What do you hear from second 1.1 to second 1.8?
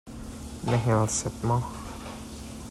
set maw?